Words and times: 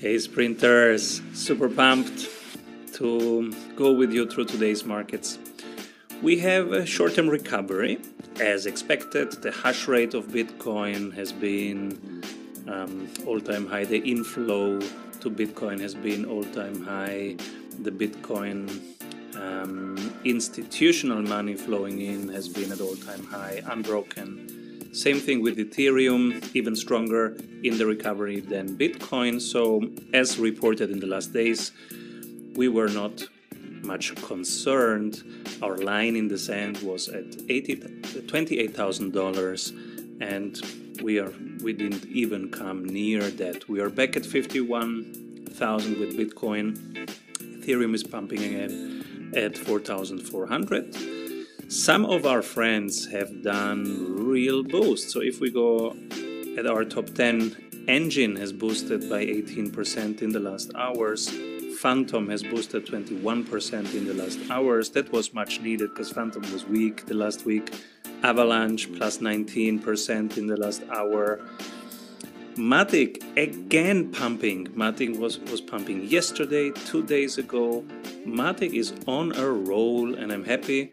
Hey 0.00 0.16
sprinters, 0.20 1.20
super 1.34 1.68
pumped 1.68 2.28
to 2.92 3.52
go 3.74 3.92
with 3.92 4.12
you 4.12 4.30
through 4.30 4.44
today's 4.44 4.84
markets. 4.84 5.40
We 6.22 6.38
have 6.38 6.70
a 6.70 6.86
short 6.86 7.16
term 7.16 7.28
recovery. 7.28 7.98
As 8.40 8.66
expected, 8.66 9.32
the 9.42 9.50
hash 9.50 9.88
rate 9.88 10.14
of 10.14 10.28
Bitcoin 10.28 11.12
has 11.14 11.32
been 11.32 12.22
um, 12.68 13.08
all 13.26 13.40
time 13.40 13.66
high. 13.66 13.86
The 13.86 13.98
inflow 13.98 14.78
to 14.78 15.30
Bitcoin 15.30 15.80
has 15.80 15.96
been 15.96 16.24
all 16.26 16.44
time 16.44 16.80
high. 16.80 17.34
The 17.80 17.90
Bitcoin 17.90 18.70
um, 19.34 20.14
institutional 20.24 21.22
money 21.22 21.56
flowing 21.56 22.00
in 22.02 22.28
has 22.28 22.48
been 22.48 22.70
at 22.70 22.80
all 22.80 22.94
time 22.94 23.24
high, 23.24 23.62
unbroken 23.66 24.57
same 24.98 25.20
thing 25.20 25.42
with 25.42 25.58
Ethereum, 25.58 26.42
even 26.56 26.74
stronger 26.74 27.36
in 27.62 27.78
the 27.78 27.86
recovery 27.86 28.40
than 28.40 28.76
Bitcoin. 28.76 29.40
So, 29.40 29.80
as 30.12 30.40
reported 30.40 30.90
in 30.90 30.98
the 30.98 31.06
last 31.06 31.32
days, 31.32 31.70
we 32.56 32.66
were 32.66 32.88
not 32.88 33.22
much 33.82 34.16
concerned. 34.16 35.22
Our 35.62 35.76
line 35.76 36.16
in 36.16 36.26
the 36.26 36.36
sand 36.36 36.78
was 36.78 37.08
at 37.08 37.30
$28,000 37.30 40.20
and 40.20 40.60
we 41.00 41.20
are 41.20 41.32
we 41.62 41.72
didn't 41.72 42.06
even 42.06 42.50
come 42.50 42.84
near 42.84 43.22
that. 43.22 43.68
We 43.68 43.80
are 43.80 43.90
back 43.90 44.16
at 44.16 44.26
51,000 44.26 46.00
with 46.00 46.18
Bitcoin. 46.18 46.76
Ethereum 47.38 47.94
is 47.94 48.02
pumping 48.02 48.42
again 48.42 49.04
at 49.36 49.56
4,400 49.56 51.27
some 51.68 52.06
of 52.06 52.24
our 52.24 52.40
friends 52.40 53.06
have 53.08 53.42
done 53.42 54.16
real 54.16 54.62
boosts. 54.64 55.12
So 55.12 55.20
if 55.20 55.38
we 55.38 55.50
go 55.50 55.94
at 56.56 56.66
our 56.66 56.82
top 56.82 57.10
10, 57.10 57.50
Enjin 57.86 58.38
has 58.38 58.54
boosted 58.54 59.08
by 59.10 59.26
18% 59.26 60.22
in 60.22 60.30
the 60.30 60.40
last 60.40 60.70
hours. 60.74 61.28
Fantom 61.78 62.30
has 62.30 62.42
boosted 62.42 62.86
21% 62.86 63.94
in 63.94 64.06
the 64.06 64.14
last 64.14 64.38
hours. 64.50 64.88
That 64.90 65.12
was 65.12 65.34
much 65.34 65.60
needed 65.60 65.90
because 65.90 66.10
Fantom 66.10 66.40
was 66.52 66.64
weak 66.64 67.04
the 67.04 67.14
last 67.14 67.44
week. 67.44 67.74
Avalanche 68.22 68.90
plus 68.96 69.18
19% 69.18 70.38
in 70.38 70.46
the 70.46 70.56
last 70.56 70.82
hour. 70.90 71.38
Matic 72.56 73.22
again 73.36 74.10
pumping. 74.10 74.68
Matic 74.68 75.18
was, 75.18 75.38
was 75.38 75.60
pumping 75.60 76.04
yesterday, 76.04 76.70
two 76.70 77.02
days 77.02 77.36
ago. 77.36 77.84
Matic 78.26 78.72
is 78.72 78.94
on 79.06 79.32
a 79.36 79.46
roll, 79.46 80.14
and 80.14 80.32
I'm 80.32 80.44
happy 80.44 80.92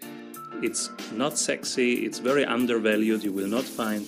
it's 0.64 0.90
not 1.12 1.38
sexy, 1.38 2.06
it's 2.06 2.20
very 2.20 2.46
undervalued. 2.46 3.24
You 3.24 3.32
will 3.32 3.48
not 3.48 3.64
find 3.64 4.06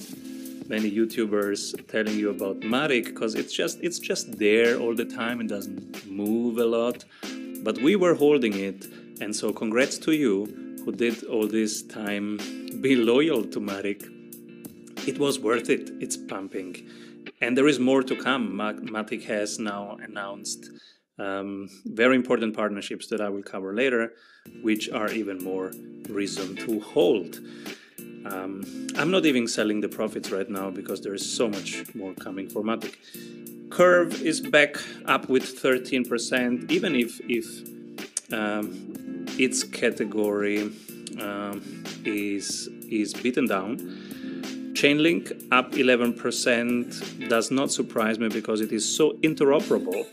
many 0.70 0.92
YouTubers 0.92 1.88
telling 1.88 2.17
you 2.17 2.30
about 2.30 2.59
Matic 2.62 3.06
because 3.06 3.36
it's 3.36 3.54
just 3.54 3.80
it's 3.81 4.00
just 4.00 4.38
there 4.38 4.78
all 4.78 4.95
the 4.95 5.06
time 5.06 5.39
and 5.39 5.50
doesn't 5.50 6.06
move 6.09 6.58
a 6.58 6.66
lot. 6.66 7.06
But 7.64 7.81
we 7.81 7.95
were 7.95 8.14
holding 8.14 8.54
it, 8.54 8.88
and 9.22 9.36
so 9.36 9.52
congrats 9.52 9.98
to 10.00 10.12
you 10.12 10.45
who 10.84 10.92
did 10.92 11.23
all 11.26 11.48
this 11.48 11.81
time 11.84 12.38
be 12.82 12.95
loyal 12.95 13.44
to 13.44 13.59
Matic. 13.59 14.02
It 15.08 15.20
was 15.20 15.39
worth 15.39 15.70
it. 15.70 15.92
It's 16.00 16.17
pumping, 16.17 16.89
and 17.42 17.58
there 17.58 17.67
is 17.67 17.80
more 17.80 18.04
to 18.04 18.16
come. 18.16 18.54
Matic 18.54 19.23
has 19.26 19.59
now 19.59 19.98
announced 20.02 20.70
um, 21.20 21.70
very 21.86 22.16
important 22.16 22.56
partnerships 22.56 23.08
that 23.08 23.22
I 23.22 23.30
will 23.30 23.44
cover 23.44 23.73
later, 23.73 24.14
which 24.62 24.90
are 24.90 25.10
even 25.12 25.44
more 25.44 25.72
reason 26.10 26.56
to 26.58 26.80
hold. 26.80 27.40
Um, 28.26 28.88
I'm 28.98 29.10
not 29.10 29.26
even 29.26 29.48
selling 29.48 29.82
the 29.82 29.90
profits 29.90 30.32
right 30.32 30.50
now 30.50 30.70
because 30.70 31.02
there 31.02 31.14
is 31.14 31.28
so 31.30 31.48
much 31.48 31.84
more 31.95 32.14
coming 32.14 32.50
for 32.50 32.62
Matic. 32.62 32.95
Curve 33.70 34.22
is 34.22 34.42
back 34.42 34.78
up 35.06 35.28
with 35.30 35.44
13%, 35.44 36.72
even 36.72 36.95
if 36.95 37.20
if 37.28 37.45
um, 38.32 39.26
its 39.38 39.64
category 39.64 40.72
um, 41.20 41.84
is 42.06 42.70
is 42.89 43.14
beaten 43.14 43.48
down. 43.48 43.77
Chainlink 44.73 45.48
up 45.52 45.72
11% 45.72 47.30
does 47.30 47.50
not 47.50 47.72
surprise 47.72 48.20
me 48.20 48.27
because 48.27 48.61
it 48.61 48.72
is 48.72 48.86
so 48.88 49.14
interoperable 49.23 50.06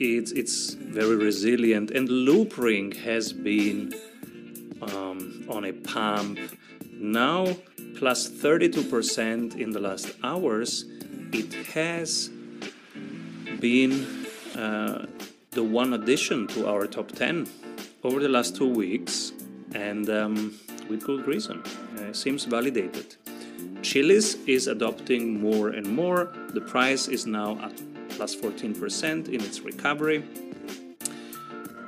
it's 0.00 0.32
it's 0.32 0.74
very 0.74 1.16
resilient. 1.16 1.90
And 1.90 2.08
Loopring 2.08 2.96
has 3.04 3.32
been 3.32 3.92
um, 4.82 5.44
on 5.48 5.64
a 5.66 5.72
pump 5.72 6.38
now 6.92 7.46
plus 7.96 8.28
32% 8.28 9.56
in 9.56 9.70
the 9.70 9.80
last 9.80 10.12
hours. 10.24 10.86
It 11.32 11.52
has 11.74 12.30
been 13.60 14.26
uh, 14.56 15.06
the 15.50 15.62
one 15.62 15.92
addition 15.92 16.46
to 16.48 16.66
our 16.66 16.86
top 16.86 17.12
10 17.12 17.46
over 18.02 18.20
the 18.20 18.28
last 18.28 18.56
two 18.56 18.68
weeks. 18.68 19.32
And 19.74 20.08
um, 20.10 20.58
with 20.90 21.04
good 21.04 21.26
reason. 21.26 21.62
Uh, 21.98 22.12
seems 22.12 22.44
validated. 22.44 23.16
Chiliz 23.82 24.36
is 24.46 24.66
adopting 24.66 25.40
more 25.40 25.68
and 25.68 25.86
more. 25.86 26.34
The 26.52 26.60
price 26.60 27.08
is 27.08 27.26
now 27.26 27.58
at 27.62 27.80
plus 28.10 28.34
14% 28.36 29.28
in 29.28 29.40
its 29.40 29.60
recovery. 29.60 30.24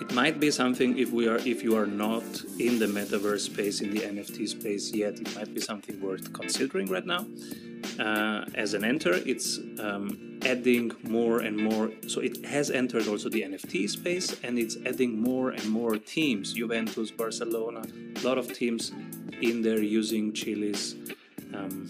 It 0.01 0.13
might 0.13 0.41
be 0.41 0.51
something 0.51 0.99
if 0.99 1.13
we 1.13 1.29
are 1.29 1.39
if 1.39 1.63
you 1.63 1.77
are 1.77 1.87
not 1.87 2.25
in 2.59 2.79
the 2.79 2.87
metaverse 2.87 3.41
space, 3.53 3.81
in 3.81 3.93
the 3.95 4.01
NFT 4.01 4.49
space 4.49 4.93
yet, 4.93 5.15
it 5.21 5.35
might 5.37 5.55
be 5.55 5.61
something 5.61 6.01
worth 6.01 6.33
considering 6.33 6.87
right 6.91 7.07
now. 7.07 7.25
Uh, 7.99 8.45
as 8.55 8.75
an 8.75 8.85
enter, 8.85 9.15
it's 9.25 9.59
um, 9.79 10.41
adding 10.45 10.91
more 11.05 11.39
and 11.41 11.57
more. 11.57 11.93
So 12.09 12.21
it 12.21 12.45
has 12.47 12.71
entered 12.71 13.07
also 13.07 13.29
the 13.29 13.43
NFT 13.43 13.89
space, 13.89 14.37
and 14.43 14.59
it's 14.59 14.77
adding 14.85 15.21
more 15.21 15.51
and 15.51 15.69
more 15.69 15.97
teams. 15.99 16.53
Juventus, 16.53 17.11
Barcelona, 17.11 17.83
a 18.17 18.27
lot 18.27 18.39
of 18.39 18.53
teams 18.53 18.93
in 19.41 19.63
there 19.63 19.83
using 19.83 20.33
Chiliz 20.33 20.95
um, 21.55 21.89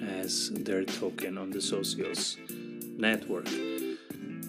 as 0.00 0.50
their 0.50 0.84
token 0.84 1.36
on 1.36 1.50
the 1.50 1.58
Socios 1.58 2.36
network. 2.98 3.48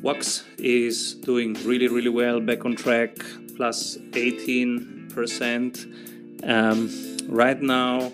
Wax 0.02 0.44
is 0.58 1.14
doing 1.16 1.54
really, 1.66 1.88
really 1.88 2.10
well, 2.10 2.40
back 2.40 2.66
on 2.66 2.76
track, 2.76 3.18
plus 3.56 3.98
18% 4.12 6.48
um, 6.48 6.90
right 7.28 7.62
now. 7.62 8.14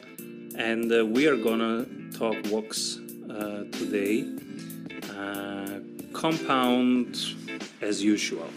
And 0.58 0.92
uh, 0.92 1.06
we 1.06 1.28
are 1.28 1.38
gonna 1.38 1.86
talk 2.18 2.36
Wax 2.52 3.00
uh, 3.30 3.66
today. 3.72 4.28
Uh, 5.16 5.80
compound 6.14 7.18
as 7.82 8.04
usual. 8.04 8.50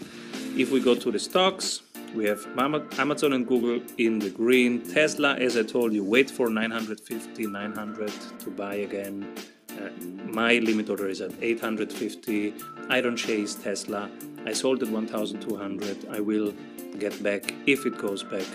If 0.57 0.71
we 0.71 0.79
go 0.79 0.95
to 0.95 1.11
the 1.11 1.19
stocks, 1.19 1.81
we 2.15 2.25
have 2.25 2.45
Amazon 2.57 3.33
and 3.33 3.47
Google 3.47 3.81
in 3.97 4.17
the 4.17 4.29
green. 4.29 4.81
Tesla, 4.81 5.35
as 5.35 5.55
I 5.55 5.63
told 5.63 5.93
you, 5.93 6.03
wait 6.03 6.31
for 6.31 6.49
950, 6.49 7.45
900 7.45 8.11
to 8.39 8.49
buy 8.49 8.75
again. 8.75 9.35
Uh, 9.79 9.89
my 10.25 10.59
limit 10.59 10.89
order 10.89 11.07
is 11.07 11.21
at 11.21 11.31
850. 11.41 12.53
I 12.89 13.01
don't 13.01 13.15
chase 13.15 13.55
Tesla. 13.55 14.09
I 14.45 14.53
sold 14.53 14.83
at 14.83 14.89
1200. 14.89 16.07
I 16.11 16.19
will 16.19 16.53
get 16.97 17.21
back 17.23 17.53
if 17.65 17.85
it 17.85 17.97
goes 17.97 18.23
back 18.23 18.45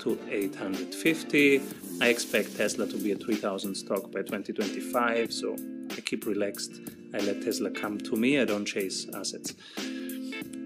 to 0.00 0.18
850. 0.28 1.62
I 2.00 2.08
expect 2.08 2.56
Tesla 2.56 2.86
to 2.86 2.96
be 2.96 3.12
a 3.12 3.16
3000 3.16 3.74
stock 3.74 4.10
by 4.12 4.20
2025, 4.20 5.32
so 5.32 5.56
I 5.90 6.00
keep 6.00 6.26
relaxed. 6.26 6.80
I 7.14 7.18
let 7.18 7.42
Tesla 7.42 7.70
come 7.70 7.98
to 7.98 8.16
me. 8.16 8.40
I 8.40 8.44
don't 8.44 8.64
chase 8.66 9.06
assets. 9.14 9.54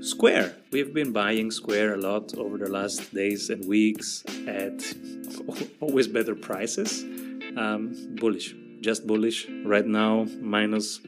Square. 0.01 0.57
We've 0.71 0.95
been 0.95 1.13
buying 1.13 1.51
Square 1.51 1.95
a 1.95 1.97
lot 1.99 2.35
over 2.37 2.57
the 2.57 2.71
last 2.71 3.13
days 3.15 3.51
and 3.51 3.65
weeks 3.67 4.25
at 4.47 4.83
always 5.81 6.09
better 6.09 6.35
prices. 6.35 7.03
Um, 7.57 7.95
bullish 8.21 8.55
just 8.81 9.07
bullish 9.07 9.49
right 9.65 9.87
now, 9.87 10.27
minus, 10.41 11.01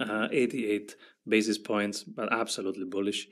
uh, 0.00 0.28
88 0.30 0.96
basis 1.26 1.58
points, 1.58 2.02
but 2.04 2.32
absolutely 2.32 2.84
bullish. 2.84 3.28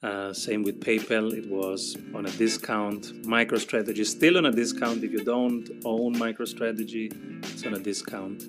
Uh, 0.00 0.32
same 0.32 0.62
with 0.62 0.80
PayPal, 0.80 1.32
it 1.32 1.50
was 1.50 1.96
on 2.14 2.24
a 2.26 2.30
discount. 2.30 3.02
MicroStrategy 3.24 4.06
still 4.06 4.36
on 4.36 4.46
a 4.46 4.52
discount. 4.52 5.02
If 5.02 5.10
you 5.10 5.24
don't 5.24 5.68
own 5.84 6.14
MicroStrategy, 6.14 7.44
it's 7.44 7.66
on 7.66 7.74
a 7.74 7.80
discount. 7.80 8.44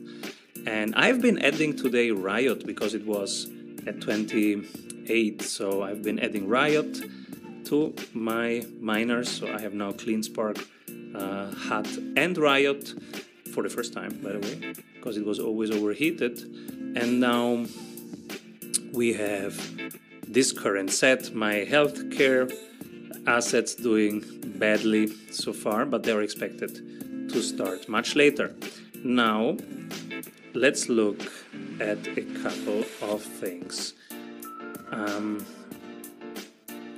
And 0.67 0.93
I've 0.95 1.21
been 1.21 1.39
adding 1.39 1.75
today 1.75 2.11
Riot 2.11 2.67
because 2.67 2.93
it 2.93 3.03
was 3.05 3.49
at 3.87 3.99
28. 3.99 5.41
So 5.41 5.81
I've 5.81 6.03
been 6.03 6.19
adding 6.19 6.47
Riot 6.47 6.99
to 7.65 7.95
my 8.13 8.63
miners. 8.79 9.29
So 9.29 9.51
I 9.51 9.59
have 9.59 9.73
now 9.73 9.91
CleanSpark, 9.91 10.63
uh, 11.15 11.51
Hut, 11.51 11.87
and 12.15 12.37
Riot 12.37 12.93
for 13.59 13.67
the 13.67 13.75
first 13.75 13.91
time, 13.91 14.17
by 14.23 14.31
the 14.31 14.39
way, 14.39 14.73
because 14.95 15.17
it 15.17 15.25
was 15.25 15.37
always 15.37 15.69
overheated. 15.69 16.39
And 16.95 17.19
now 17.19 17.65
we 18.93 19.11
have 19.13 19.53
this 20.25 20.53
current 20.53 20.91
set, 20.91 21.33
my 21.35 21.67
healthcare 21.69 22.49
assets 23.27 23.75
doing 23.75 24.23
badly 24.57 25.07
so 25.31 25.51
far, 25.51 25.85
but 25.85 26.03
they're 26.03 26.21
expected 26.21 26.73
to 27.33 27.41
start 27.41 27.89
much 27.89 28.15
later. 28.15 28.55
Now, 29.03 29.57
let's 30.53 30.87
look 30.87 31.19
at 31.81 31.99
a 32.17 32.23
couple 32.41 32.85
of 33.01 33.21
things. 33.21 33.93
um, 34.91 35.45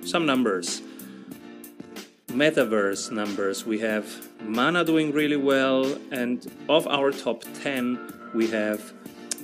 some 0.05 0.25
numbers. 0.25 0.81
Metaverse 2.31 3.11
numbers. 3.11 3.65
We 3.65 3.77
have 3.79 4.05
Mana 4.41 4.85
doing 4.85 5.11
really 5.11 5.35
well, 5.35 5.85
and 6.11 6.49
of 6.69 6.87
our 6.87 7.11
top 7.11 7.43
10, 7.61 8.31
we 8.33 8.47
have 8.47 8.93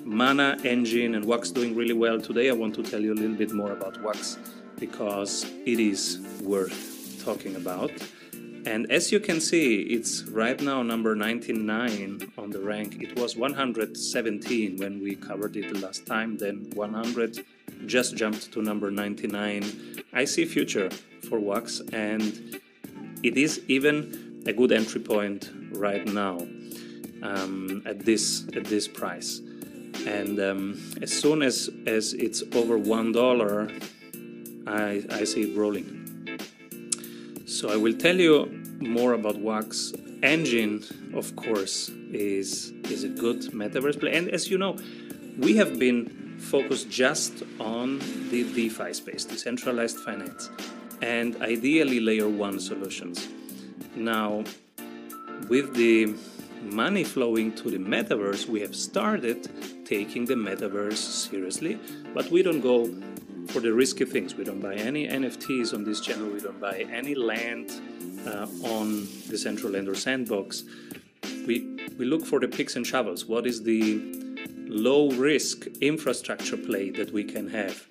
Mana, 0.06 0.58
Enjin, 0.62 1.16
and 1.16 1.26
Wax 1.26 1.52
doing 1.52 1.76
really 1.76 1.94
well. 1.94 2.20
Today, 2.22 2.50
I 2.50 2.54
want 2.54 2.76
to 2.76 2.84
tell 2.84 3.02
you 3.02 3.14
a 3.14 3.20
little 3.22 3.36
bit 3.36 3.52
more 3.52 3.74
about 3.74 4.02
Wax 4.02 4.38
because 4.80 5.44
it 5.66 5.82
is 5.82 6.20
worth 6.42 7.22
talking 7.26 7.58
about. 7.58 7.92
And 8.66 8.90
as 8.90 9.12
you 9.12 9.20
can 9.20 9.42
see, 9.42 9.82
it's 9.82 10.24
right 10.24 10.60
now 10.62 10.82
number 10.82 11.14
99 11.14 12.32
on 12.38 12.50
the 12.52 12.60
rank. 12.60 13.02
It 13.02 13.20
was 13.20 13.36
117 13.36 14.78
when 14.78 15.02
we 15.02 15.16
covered 15.16 15.58
it 15.58 15.74
the 15.74 15.80
last 15.80 16.06
time, 16.06 16.38
then 16.38 16.70
100 16.74 17.46
just 17.86 18.16
jumped 18.16 18.52
to 18.54 18.62
number 18.62 18.90
99. 18.92 20.04
I 20.14 20.24
see 20.26 20.46
future 20.46 20.90
for 21.30 21.40
Wax 21.40 21.82
and 21.92 22.62
it 23.28 23.38
is 23.38 23.62
even 23.68 24.44
a 24.46 24.54
good 24.54 24.72
entry 24.72 25.02
point 25.02 25.52
right 25.72 26.06
now 26.06 26.36
um, 27.22 27.82
at 27.86 28.06
this 28.06 28.48
at 28.56 28.66
this 28.66 28.88
price. 28.88 29.42
And 30.06 30.40
um, 30.40 30.62
as 31.02 31.12
soon 31.12 31.42
as, 31.42 31.70
as 31.86 32.14
it's 32.14 32.44
over 32.54 32.78
one 32.78 33.12
dollar, 33.12 33.70
I, 34.66 35.04
I 35.12 35.24
see 35.26 35.52
it 35.52 35.58
rolling. 35.58 35.90
So 37.46 37.70
I 37.70 37.78
will 37.78 37.98
tell 38.06 38.18
you 38.28 38.36
more 38.80 39.14
about 39.14 39.38
Wax. 39.40 39.94
Enjin, 40.22 40.84
of 41.16 41.36
course, 41.36 41.90
is 42.12 42.72
is 42.90 43.04
a 43.04 43.10
good 43.10 43.42
metaverse 43.52 44.00
play. 44.00 44.14
And 44.18 44.30
as 44.30 44.50
you 44.50 44.58
know, 44.58 44.78
we 45.38 45.58
have 45.58 45.78
been 45.80 46.38
focused 46.40 46.90
just 46.90 47.44
on 47.60 48.00
the 48.30 48.44
DeFi 48.56 48.94
space, 48.94 49.26
decentralized 49.26 49.98
finance, 50.00 50.50
and 51.02 51.36
ideally 51.42 52.00
layer 52.00 52.30
one 52.30 52.60
solutions. 52.60 53.28
Now, 53.96 54.44
with 55.50 55.74
the 55.76 56.16
money 56.62 57.04
flowing 57.04 57.54
to 57.56 57.70
the 57.70 57.78
metaverse, 57.78 58.48
we 58.48 58.62
have 58.62 58.76
started 58.76 59.50
taking 59.86 60.26
the 60.26 60.34
metaverse 60.36 60.98
seriously, 60.98 61.80
but 62.14 62.30
we 62.32 62.44
don't 62.44 62.62
go 62.62 62.88
for 63.48 63.60
the 63.60 63.74
risky 63.74 64.06
things. 64.06 64.36
We 64.36 64.44
don't 64.44 64.60
buy 64.60 64.76
any 64.76 65.08
NFTs 65.08 65.74
on 65.74 65.84
this 65.84 66.02
channel, 66.02 66.30
we 66.30 66.40
don't 66.40 66.60
buy 66.60 66.86
any 66.92 67.16
land 67.16 67.72
uh, 68.26 68.48
on 68.64 69.04
Decentraland 69.30 69.88
or 69.88 69.96
Sandbox. 69.96 70.64
We, 71.46 71.78
we 71.98 72.06
look 72.06 72.26
for 72.26 72.40
the 72.40 72.48
picks 72.48 72.76
and 72.76 72.86
shovels. 72.86 73.26
What 73.26 73.48
is 73.48 73.64
the 73.64 74.02
low 74.68 75.10
risk 75.12 75.66
infrastructure 75.80 76.58
play 76.58 76.90
that 76.92 77.12
we 77.14 77.24
can 77.24 77.48
have? 77.50 77.88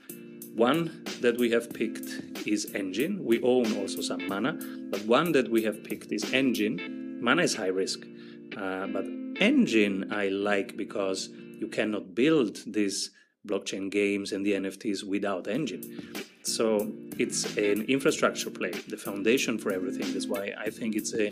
One 0.55 1.05
that 1.21 1.39
we 1.39 1.51
have 1.51 1.73
picked 1.73 2.36
is 2.47 2.67
Enjin. 2.73 3.23
We 3.23 3.43
own 3.43 3.77
also 3.77 4.01
some 4.01 4.27
Mana, 4.29 4.59
but 4.91 5.05
one 5.07 5.33
that 5.33 5.51
we 5.51 5.63
have 5.63 5.85
picked 5.85 6.13
is 6.13 6.25
Enjin. 6.27 7.21
Mana 7.21 7.43
is 7.43 7.55
high 7.55 7.69
risk, 7.69 8.01
uh, 8.57 8.87
but 8.87 9.05
Enjin 9.41 10.13
I 10.13 10.29
like 10.29 10.77
because 10.77 11.31
you 11.59 11.69
cannot 11.69 12.15
build 12.15 12.59
these 12.67 13.11
blockchain 13.47 13.91
games 13.91 14.33
and 14.33 14.45
the 14.45 14.53
NFTs 14.53 15.05
without 15.05 15.45
Enjin. 15.45 15.83
So 16.43 16.93
it's 17.19 17.57
an 17.57 17.83
infrastructure 17.83 18.51
play, 18.51 18.71
the 18.71 18.97
foundation 18.97 19.59
for 19.59 19.73
everything. 19.73 20.13
That's 20.13 20.27
why 20.27 20.53
I 20.59 20.71
think 20.71 20.95
it's 20.95 21.15
a 21.15 21.31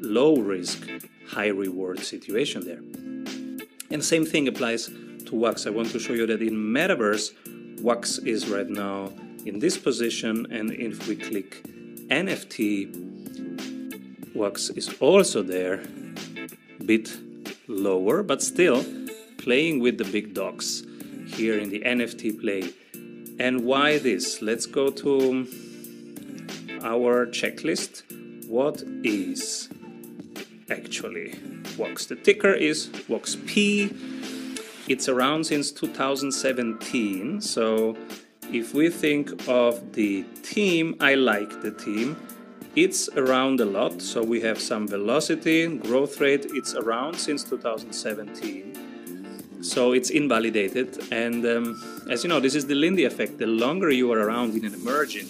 low 0.00 0.36
risk, 0.36 0.88
high 1.28 1.48
reward 1.48 2.00
situation 2.00 2.64
there. 2.64 2.82
And 3.90 4.04
same 4.04 4.24
thing 4.24 4.48
applies 4.48 4.90
to 5.26 5.34
Wax. 5.34 5.66
I 5.66 5.70
want 5.70 5.90
to 5.90 5.98
show 5.98 6.12
you 6.12 6.26
that 6.26 6.42
in 6.42 6.54
Metaverse, 6.54 7.80
Wax 7.82 8.18
is 8.18 8.48
right 8.48 8.68
now 8.68 9.12
in 9.44 9.58
this 9.58 9.76
position, 9.78 10.46
and 10.50 10.70
if 10.70 11.06
we 11.08 11.16
click 11.16 11.62
NFT, 12.08 12.88
Wax 14.34 14.70
is 14.70 14.94
also 15.00 15.42
there, 15.42 15.82
bit 16.84 17.16
lower, 17.68 18.22
but 18.22 18.42
still 18.42 18.84
playing 19.38 19.80
with 19.80 19.98
the 19.98 20.04
big 20.04 20.34
dogs 20.34 20.84
here 21.26 21.58
in 21.58 21.70
the 21.70 21.80
NFT 21.80 22.40
play 22.40 22.72
and 23.38 23.64
why 23.64 23.98
this? 23.98 24.40
Let's 24.42 24.66
go 24.66 24.90
to 24.90 25.46
our 26.82 27.26
checklist. 27.26 28.02
What 28.48 28.82
is 29.02 29.68
actually 30.70 31.34
Wax? 31.76 32.06
The 32.06 32.14
ticker 32.14 32.52
is 32.52 32.88
WAXP. 33.08 33.92
It's 34.86 35.08
around 35.08 35.44
since 35.44 35.72
2017. 35.72 37.40
So 37.40 37.96
if 38.52 38.74
we 38.74 38.88
think 38.90 39.48
of 39.48 39.92
the 39.92 40.24
team, 40.42 40.96
I 41.00 41.14
like 41.14 41.62
the 41.62 41.70
team. 41.70 42.16
It's 42.76 43.08
around 43.10 43.60
a 43.60 43.64
lot, 43.64 44.02
so 44.02 44.22
we 44.22 44.40
have 44.40 44.60
some 44.60 44.88
velocity, 44.88 45.66
growth 45.78 46.20
rate. 46.20 46.46
It's 46.50 46.74
around 46.74 47.14
since 47.14 47.44
2017 47.44 48.74
so 49.64 49.92
it's 49.92 50.10
invalidated. 50.10 51.02
And 51.10 51.44
um, 51.46 52.04
as 52.10 52.22
you 52.22 52.28
know, 52.28 52.38
this 52.38 52.54
is 52.54 52.66
the 52.66 52.74
Lindy 52.74 53.04
effect. 53.04 53.38
The 53.38 53.46
longer 53.46 53.90
you 53.90 54.12
are 54.12 54.18
around 54.18 54.54
in 54.54 54.64
an 54.64 54.74
emerging, 54.74 55.26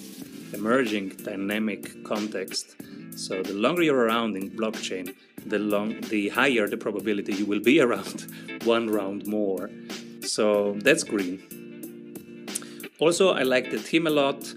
emerging 0.53 1.11
dynamic 1.23 2.05
context, 2.05 2.77
so 3.17 3.43
the 3.43 3.55
longer 3.55 3.83
you're 3.83 4.05
around 4.05 4.37
in 4.37 4.51
blockchain, 4.51 5.15
the 5.47 5.61
long, 5.61 6.01
the 6.03 6.31
higher 6.31 6.67
the 6.67 6.77
probability 6.77 7.33
you 7.35 7.47
will 7.47 7.61
be 7.61 7.81
around 7.87 8.27
one 8.65 8.91
round 8.91 9.27
more. 9.27 9.71
So 10.23 10.73
that's 10.81 11.05
green. 11.05 11.64
Also, 13.01 13.33
I 13.33 13.43
like 13.43 13.71
the 13.71 13.79
team 13.79 14.07
a 14.07 14.11
lot. 14.11 14.55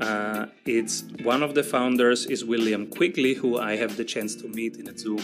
Uh, 0.00 0.46
it's 0.64 1.04
one 1.24 1.42
of 1.42 1.54
the 1.54 1.62
founders 1.62 2.24
is 2.26 2.44
William 2.44 2.86
Quigley, 2.86 3.34
who 3.34 3.58
I 3.58 3.76
have 3.76 3.96
the 3.96 4.04
chance 4.04 4.34
to 4.36 4.48
meet 4.48 4.76
in 4.76 4.88
a 4.88 4.96
Zoom 4.96 5.20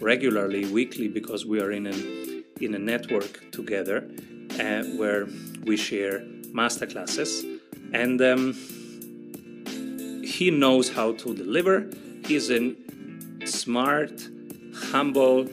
regularly, 0.00 0.64
weekly, 0.66 1.08
because 1.08 1.44
we 1.44 1.60
are 1.60 1.72
in 1.72 1.86
an 1.86 2.44
in 2.60 2.74
a 2.74 2.78
network 2.78 3.50
together 3.52 4.08
uh, 4.58 4.82
where 4.96 5.26
we 5.64 5.76
share 5.76 6.20
masterclasses. 6.54 7.60
And 7.92 8.20
um, 8.22 8.54
he 10.24 10.50
knows 10.50 10.88
how 10.88 11.12
to 11.12 11.34
deliver. 11.34 11.90
He's 12.24 12.50
a 12.50 12.74
smart, 13.44 14.28
humble, 14.74 15.48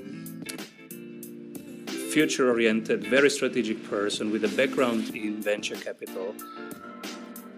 future 2.14 2.48
oriented, 2.48 3.04
very 3.08 3.28
strategic 3.28 3.84
person 3.90 4.32
with 4.32 4.44
a 4.46 4.48
background 4.50 5.16
in 5.16 5.42
venture 5.42 5.76
capital. 5.76 6.36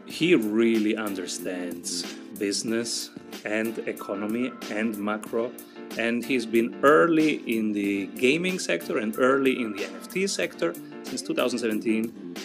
He 0.05 0.33
really 0.33 0.95
understands 0.95 2.03
business 2.39 3.09
and 3.43 3.77
economy 3.79 4.53
and 4.71 4.97
macro 4.97 5.51
and 5.97 6.23
he's 6.23 6.45
been 6.45 6.79
early 6.83 7.35
in 7.57 7.73
the 7.73 8.07
gaming 8.07 8.57
sector 8.57 8.97
and 8.97 9.13
early 9.17 9.61
in 9.61 9.75
the 9.75 9.83
NFT 9.83 10.29
sector 10.29 10.73
since 11.03 11.21
2017. 11.21 12.35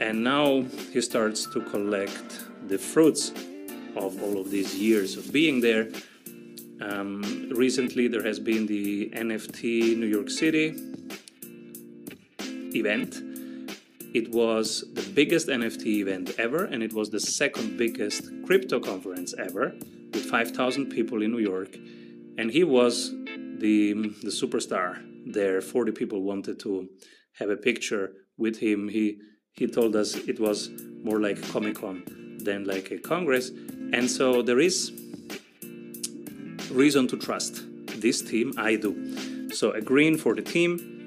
And 0.00 0.24
now 0.24 0.62
he 0.92 1.02
starts 1.02 1.46
to 1.52 1.60
collect 1.60 2.46
the 2.66 2.78
fruits 2.78 3.30
of 3.94 4.22
all 4.22 4.40
of 4.40 4.50
these 4.50 4.74
years 4.74 5.18
of 5.18 5.32
being 5.32 5.60
there. 5.60 5.88
Um, 6.80 7.50
recently, 7.54 8.08
there 8.08 8.22
has 8.22 8.38
been 8.38 8.66
the 8.66 9.10
NFT 9.10 9.96
New 9.96 10.06
York 10.06 10.30
City 10.30 10.74
event. 12.78 13.22
It 14.14 14.30
was 14.30 14.84
the 14.94 15.02
biggest 15.14 15.48
NFT 15.48 15.86
event 16.00 16.34
ever, 16.38 16.64
and 16.64 16.82
it 16.82 16.92
was 16.92 17.10
the 17.10 17.20
second 17.20 17.76
biggest 17.76 18.30
crypto 18.46 18.80
conference 18.80 19.34
ever, 19.38 19.74
with 20.12 20.24
5,000 20.24 20.86
people 20.86 21.22
in 21.22 21.30
New 21.30 21.38
York. 21.38 21.76
And 22.38 22.50
he 22.50 22.64
was 22.64 23.10
the 23.58 23.92
the 24.22 24.30
superstar 24.30 24.98
there. 25.26 25.60
40 25.60 25.92
people 25.92 26.22
wanted 26.22 26.58
to 26.60 26.88
have 27.38 27.50
a 27.50 27.56
picture 27.56 28.12
with 28.36 28.58
him. 28.58 28.88
He 28.88 29.18
he 29.52 29.66
told 29.66 29.96
us 29.96 30.14
it 30.14 30.38
was 30.38 30.70
more 31.02 31.20
like 31.20 31.42
comic-con 31.50 32.04
than 32.44 32.64
like 32.64 32.90
a 32.92 32.98
congress. 32.98 33.50
And 33.92 34.08
so 34.08 34.42
there 34.42 34.60
is 34.60 34.92
reason 36.70 37.08
to 37.08 37.16
trust 37.16 37.64
this 38.00 38.22
team. 38.22 38.52
I 38.56 38.76
do. 38.76 39.50
So 39.50 39.72
a 39.72 39.80
green 39.80 40.16
for 40.16 40.34
the 40.34 40.42
team 40.42 40.97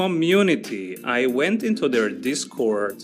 community 0.00 0.84
i 1.04 1.20
went 1.40 1.60
into 1.70 1.84
their 1.94 2.08
discord 2.28 2.98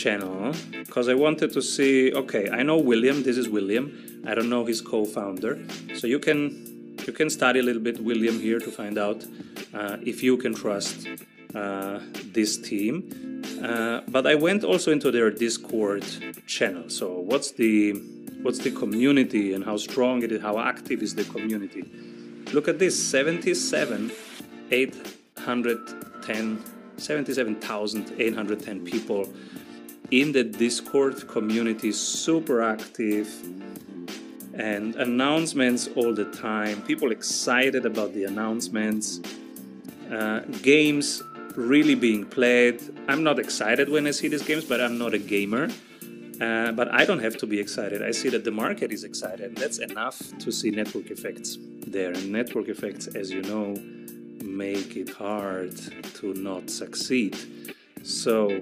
channel 0.00 0.54
because 0.84 1.06
i 1.14 1.16
wanted 1.24 1.50
to 1.56 1.60
see 1.74 2.12
okay 2.22 2.44
i 2.58 2.60
know 2.68 2.78
william 2.90 3.16
this 3.22 3.36
is 3.42 3.48
william 3.56 3.84
I 4.26 4.34
don't 4.34 4.50
know 4.50 4.64
his 4.64 4.80
co-founder. 4.80 5.58
So 5.94 6.06
you 6.06 6.18
can 6.18 6.96
you 7.06 7.12
can 7.12 7.30
study 7.30 7.60
a 7.60 7.62
little 7.62 7.82
bit 7.82 8.00
William 8.00 8.38
here 8.38 8.58
to 8.58 8.70
find 8.70 8.98
out 8.98 9.24
uh, 9.72 9.96
if 10.02 10.22
you 10.22 10.36
can 10.36 10.54
trust 10.54 11.08
uh, 11.54 12.00
this 12.32 12.58
team. 12.58 13.42
Uh, 13.62 14.02
but 14.08 14.26
I 14.26 14.34
went 14.34 14.64
also 14.64 14.92
into 14.92 15.10
their 15.10 15.30
Discord 15.30 16.04
channel. 16.46 16.90
So 16.90 17.18
what's 17.18 17.52
the 17.52 17.92
what's 18.42 18.58
the 18.58 18.70
community 18.70 19.54
and 19.54 19.64
how 19.64 19.76
strong 19.76 20.22
it 20.22 20.32
is, 20.32 20.42
how 20.42 20.58
active 20.58 21.02
is 21.02 21.14
the 21.14 21.24
community? 21.24 21.84
Look 22.52 22.68
at 22.68 22.78
this 22.78 22.94
77 23.10 24.12
810 25.46 26.62
77,810 27.00 28.84
people 28.84 29.28
in 30.10 30.32
the 30.32 30.44
Discord 30.44 31.26
community, 31.28 31.92
super 31.92 32.62
active, 32.62 33.28
and 34.54 34.96
announcements 34.96 35.88
all 35.96 36.12
the 36.14 36.26
time. 36.26 36.82
People 36.82 37.12
excited 37.12 37.86
about 37.86 38.12
the 38.12 38.24
announcements. 38.24 39.20
Uh, 40.12 40.40
games 40.62 41.22
really 41.54 41.94
being 41.94 42.24
played. 42.26 42.82
I'm 43.08 43.22
not 43.22 43.38
excited 43.38 43.88
when 43.88 44.06
I 44.06 44.10
see 44.10 44.28
these 44.28 44.42
games, 44.42 44.64
but 44.64 44.80
I'm 44.80 44.98
not 44.98 45.14
a 45.14 45.18
gamer. 45.18 45.68
Uh, 46.40 46.72
but 46.72 46.92
I 46.92 47.04
don't 47.04 47.20
have 47.20 47.36
to 47.38 47.46
be 47.46 47.60
excited. 47.60 48.02
I 48.02 48.12
see 48.12 48.30
that 48.30 48.44
the 48.44 48.50
market 48.50 48.92
is 48.92 49.04
excited. 49.04 49.46
And 49.46 49.56
that's 49.56 49.78
enough 49.78 50.18
to 50.38 50.50
see 50.50 50.70
network 50.70 51.10
effects 51.10 51.58
there. 51.86 52.12
And 52.12 52.32
network 52.32 52.68
effects, 52.68 53.06
as 53.08 53.30
you 53.30 53.42
know, 53.42 53.76
make 54.42 54.96
it 54.96 55.10
hard 55.10 55.76
to 56.14 56.34
not 56.34 56.70
succeed. 56.70 57.36
So 58.02 58.58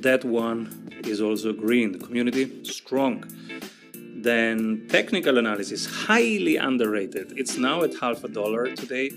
that 0.00 0.24
one 0.24 0.90
is 1.04 1.20
also 1.20 1.52
green. 1.52 1.92
The 1.92 1.98
community 1.98 2.64
strong. 2.64 3.24
Then 4.16 4.86
technical 4.88 5.38
analysis, 5.38 5.86
highly 5.86 6.56
underrated. 6.56 7.34
It's 7.36 7.58
now 7.58 7.82
at 7.82 7.92
half 8.00 8.24
a 8.24 8.28
dollar 8.28 8.74
today, 8.74 9.10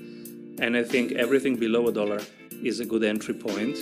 and 0.59 0.75
I 0.75 0.83
think 0.83 1.13
everything 1.13 1.55
below 1.55 1.87
a 1.87 1.91
dollar 1.91 2.19
is 2.63 2.79
a 2.79 2.85
good 2.85 3.03
entry 3.03 3.33
point. 3.33 3.77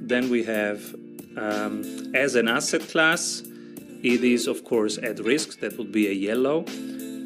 Then 0.00 0.28
we 0.28 0.42
have 0.44 0.94
um, 1.36 2.12
as 2.14 2.34
an 2.34 2.48
asset 2.48 2.82
class, 2.82 3.42
it 4.02 4.24
is 4.24 4.46
of 4.46 4.64
course 4.64 4.98
at 4.98 5.20
risk. 5.20 5.60
That 5.60 5.78
would 5.78 5.92
be 5.92 6.08
a 6.08 6.12
yellow, 6.12 6.66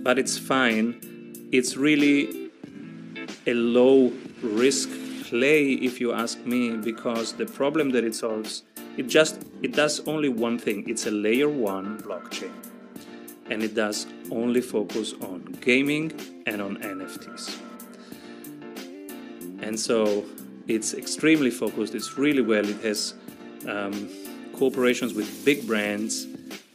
but 0.03 0.19
it's 0.19 0.39
fine. 0.39 1.01
It's 1.53 1.77
really 1.77 2.46
a 3.47 3.55
low 3.55 4.13
risk 4.43 4.89
play 5.25 5.73
if 5.73 6.01
you 6.01 6.13
ask 6.13 6.39
me 6.47 6.77
because 6.77 7.33
the 7.33 7.47
problem 7.47 7.91
that 7.91 8.05
it 8.05 8.15
solves 8.15 8.63
it 8.97 9.09
just 9.09 9.43
it 9.63 9.73
does 9.73 10.01
only 10.07 10.29
one 10.29 10.59
thing. 10.59 10.89
It's 10.89 11.07
a 11.07 11.11
layer 11.11 11.49
1 11.49 12.03
blockchain. 12.03 12.53
And 13.51 13.63
it 13.63 13.75
does 13.75 14.07
only 14.31 14.61
focus 14.61 15.13
on 15.21 15.57
gaming 15.61 16.13
and 16.47 16.63
on 16.63 16.79
NFTs 16.79 17.61
and 19.67 19.79
so 19.79 20.25
it's 20.69 20.95
extremely 20.95 21.51
focused. 21.51 21.95
It's 21.95 22.17
really 22.19 22.43
well. 22.43 22.67
It 22.69 22.81
has 22.83 23.15
um, 23.67 24.09
cooperations 24.55 25.15
with 25.15 25.45
big 25.45 25.67
brands, 25.67 26.27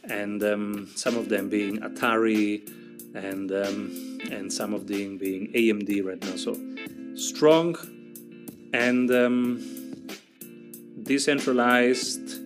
and 0.04 0.42
um, 0.42 0.88
some 0.94 1.16
of 1.16 1.28
them 1.28 1.48
being 1.48 1.78
Atari, 1.78 2.70
and 3.14 3.50
um, 3.52 4.18
and 4.30 4.52
some 4.52 4.74
of 4.74 4.86
them 4.86 5.18
being 5.18 5.52
AMD 5.52 6.04
right 6.04 6.20
now. 6.22 6.36
So 6.36 6.58
strong 7.14 7.76
and 8.72 9.10
um, 9.10 10.16
decentralized 11.02 12.40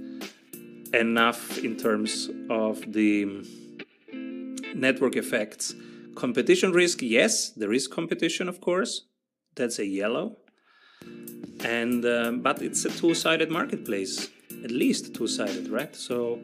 enough 0.94 1.58
in 1.58 1.76
terms 1.76 2.30
of 2.50 2.92
the 2.92 3.44
network 4.74 5.16
effects. 5.16 5.74
Competition 6.14 6.72
risk, 6.72 7.02
yes, 7.02 7.50
there 7.50 7.72
is 7.72 7.86
competition, 7.86 8.48
of 8.48 8.60
course. 8.60 9.02
That's 9.54 9.78
a 9.78 9.86
yellow 9.86 10.36
and 11.64 12.04
um, 12.04 12.40
but 12.40 12.62
it's 12.62 12.84
a 12.84 12.90
two-sided 12.90 13.50
marketplace 13.50 14.28
at 14.64 14.70
least 14.70 15.14
two-sided 15.14 15.68
right 15.68 15.94
so 15.96 16.40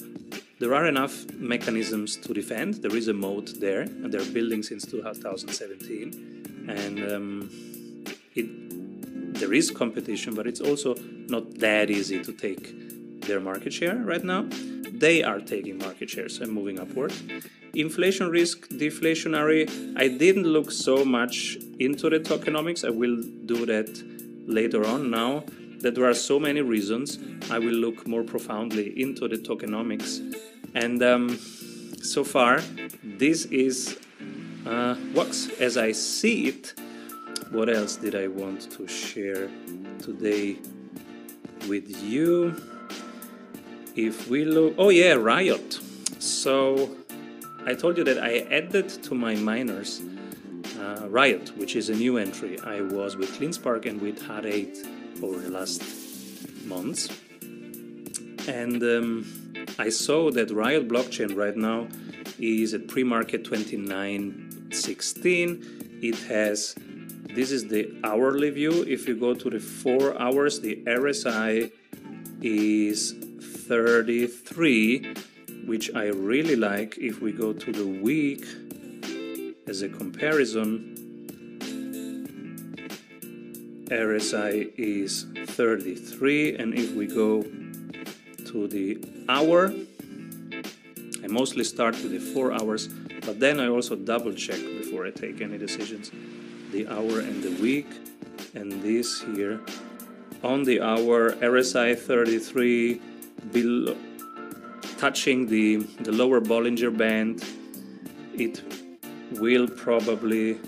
there 0.63 0.75
are 0.77 0.87
enough 0.87 1.27
mechanisms 1.35 2.17
to 2.17 2.33
defend. 2.33 2.75
There 2.75 2.95
is 2.95 3.09
a 3.09 3.13
moat 3.13 3.59
there 3.59 3.81
and 3.81 4.13
they're 4.13 4.33
building 4.33 4.63
since 4.63 4.87
2017 4.87 6.69
and 6.69 7.13
um, 7.13 7.51
it 8.37 8.47
there 9.41 9.53
is 9.53 9.73
competition 9.73 10.37
but 10.37 10.47
it's 10.47 10.61
also 10.61 10.95
not 11.27 11.59
that 11.59 11.91
easy 11.91 12.23
to 12.23 12.33
take 12.33 12.65
their 13.23 13.41
market 13.41 13.73
share 13.73 13.97
right 13.97 14.23
now. 14.23 14.47
They 15.05 15.25
are 15.25 15.41
taking 15.41 15.79
market 15.79 16.09
shares 16.09 16.39
and 16.39 16.53
moving 16.53 16.79
upward. 16.79 17.13
Inflation 17.75 18.29
risk 18.31 18.69
deflationary. 18.69 19.69
I 19.97 20.07
didn't 20.07 20.45
look 20.45 20.71
so 20.71 21.05
much 21.05 21.59
into 21.81 22.09
the 22.09 22.21
tokenomics. 22.21 22.85
I 22.85 22.91
will 22.91 23.21
do 23.47 23.67
that 23.67 23.91
later 24.47 24.87
on 24.87 25.11
now. 25.11 25.43
That 25.81 25.97
there 25.97 26.09
are 26.09 26.15
so 26.15 26.39
many 26.39 26.61
reasons, 26.61 27.19
I 27.51 27.59
will 27.59 27.75
look 27.75 28.07
more 28.07 28.23
profoundly 28.23 29.03
into 29.03 29.27
the 29.27 29.37
tokenomics. 29.37 30.21
And 30.75 31.03
um, 31.03 31.39
so 32.03 32.25
far, 32.25 32.61
this 33.03 33.45
is 33.47 33.99
uh, 34.67 34.97
Wax 35.15 35.51
as 35.61 35.77
I 35.77 35.93
see 35.93 36.49
it. 36.49 36.75
What 37.51 37.69
else 37.69 37.97
did 37.97 38.15
I 38.15 38.29
want 38.29 38.71
to 38.73 38.89
share 38.89 39.51
today 40.01 40.57
with 41.69 42.03
you? 42.03 42.57
If 43.95 44.29
we 44.29 44.45
look, 44.45 44.75
oh 44.79 44.89
yeah, 44.89 45.13
Riot. 45.13 45.79
So 46.19 46.97
I 47.67 47.75
told 47.75 47.99
you 47.99 48.05
that 48.05 48.19
I 48.19 48.39
added 48.51 48.89
to 48.89 49.15
my 49.15 49.35
miners 49.35 50.01
uh, 50.81 51.09
Riot, 51.09 51.57
which 51.57 51.77
is 51.77 51.91
a 51.91 51.95
new 51.95 52.17
entry. 52.17 52.59
I 52.61 52.81
was 52.81 53.17
with 53.17 53.31
CleanSpark 53.39 53.87
and 53.87 54.01
with 54.01 54.21
Hut 54.23 54.47
8 54.47 54.79
over 55.23 55.39
the 55.39 55.51
last 55.51 55.83
months. 56.67 57.09
And 58.49 58.83
um, 58.83 59.42
I 59.79 59.89
saw 59.89 60.31
that 60.31 60.51
Riot 60.51 60.89
blockchain 60.89 61.35
right 61.37 61.57
now 61.57 61.89
is 62.39 62.75
at 62.75 62.89
pre-market 62.89 63.45
2916. 63.45 66.01
It 66.03 66.19
has 66.29 66.75
this 67.35 67.51
is 67.51 67.69
the 67.69 67.91
hourly 68.05 68.51
view. 68.51 68.85
If 68.87 69.09
you 69.09 69.17
go 69.17 69.33
to 69.33 69.49
the 69.49 69.59
four 69.59 70.21
hours, 70.21 70.61
the 70.61 70.77
RSI 70.85 71.73
is 72.43 73.15
33, 73.67 75.15
which 75.65 75.95
I 75.95 76.09
really 76.09 76.57
like. 76.57 76.99
If 76.99 77.23
we 77.23 77.33
go 77.33 77.55
to 77.55 77.73
the 77.73 77.87
week, 77.87 78.45
as 79.67 79.81
a 79.81 79.89
comparison, 79.89 80.99
RSI 83.91 84.71
is 84.77 85.25
33 85.47 86.57
and 86.57 86.75
if 86.75 86.95
we 86.95 87.07
go 87.07 87.43
to 88.53 88.69
the 88.69 88.99
hour. 89.29 89.73
I 91.25 91.27
mostly 91.27 91.65
start 91.65 91.95
with 92.03 92.13
the 92.13 92.21
4 92.21 92.53
hours 92.53 92.89
but 93.25 93.39
then 93.39 93.61
I 93.61 93.69
also 93.69 93.95
double 93.95 94.33
check 94.33 94.59
before 94.81 95.07
I 95.07 95.11
take 95.11 95.41
any 95.41 95.57
decisions. 95.57 96.11
The 96.73 96.89
hour 96.89 97.21
and 97.21 97.43
the 97.43 97.53
week 97.63 97.87
and 98.55 98.83
this 98.83 99.23
here. 99.23 99.61
On 100.43 100.65
the 100.65 100.81
hour 100.81 101.33
RSI 101.33 101.97
33 101.99 103.01
below 103.53 103.97
touching 104.99 105.47
the 105.47 105.77
the 106.07 106.13
lower 106.13 106.41
Bollinger 106.41 106.97
Band. 106.97 107.45
It 108.35 108.63
will 109.33 109.69
probably 109.69 110.59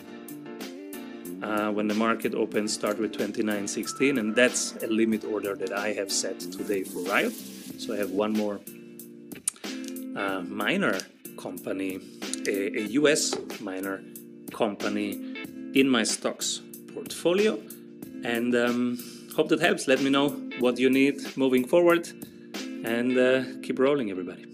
uh, 1.45 1.71
when 1.71 1.87
the 1.89 1.95
market 1.95 2.35
opens 2.35 2.73
start 2.73 2.99
with 2.99 3.13
29.16 3.13 4.19
and 4.19 4.35
that's 4.35 4.75
a 4.83 4.87
limit 4.87 5.25
order 5.25 5.55
that 5.55 5.73
I 5.73 5.93
have 5.93 6.11
set 6.11 6.41
today 6.41 6.83
for 6.85 7.01
Riot. 7.01 7.35
So 7.79 7.95
I 7.95 7.99
have 7.99 8.11
one 8.11 8.33
more 8.33 8.61
uh, 10.17 10.43
company 11.37 12.01
a, 12.47 12.79
a, 12.79 12.83
US 13.01 13.35
miner 13.61 14.03
company 14.53 15.11
in 15.75 15.89
my 15.89 16.05
stocks 16.05 16.61
portfolio. 16.95 17.61
And 18.23 18.55
um, 18.55 18.99
hope 19.37 19.49
that 19.49 19.61
helps. 19.61 19.87
Let 19.87 20.01
me 20.01 20.11
know 20.11 20.29
what 20.61 20.79
you 20.79 20.89
need 20.89 21.37
moving 21.37 21.67
forward 21.67 22.09
and 22.85 23.19
uh, 23.19 23.45
keep 23.63 23.79
rolling 23.79 24.11
everybody 24.11 24.54